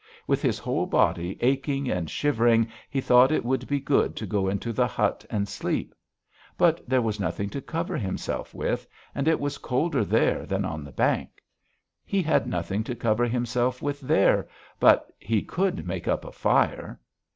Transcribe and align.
With 0.25 0.41
his 0.41 0.57
whole 0.57 0.87
body 0.87 1.37
aching 1.41 1.87
and 1.87 2.09
shivering 2.09 2.69
he 2.89 2.99
thought 3.01 3.31
it 3.31 3.45
would 3.45 3.67
be 3.67 3.79
good 3.79 4.15
to 4.15 4.25
go 4.25 4.47
into 4.49 4.73
the 4.73 4.87
hut 4.87 5.23
and 5.29 5.47
sleep; 5.47 5.93
but 6.57 6.81
there 6.89 7.03
was 7.03 7.19
nothing 7.19 7.51
to 7.51 7.61
cover 7.61 7.95
himself 7.97 8.51
with, 8.51 8.87
and 9.13 9.27
it 9.27 9.39
was 9.39 9.59
colder 9.59 10.03
there 10.03 10.43
than 10.47 10.65
on 10.65 10.83
the 10.83 10.91
bank. 10.91 11.43
He 12.03 12.23
had 12.23 12.47
nothing 12.47 12.83
to 12.85 12.95
cover 12.95 13.25
himself 13.27 13.79
with 13.79 13.99
there, 14.01 14.49
but 14.79 15.13
he 15.19 15.43
could 15.43 15.85
make 15.85 16.07
up 16.07 16.25
a 16.25 16.31
fire.... 16.31 16.99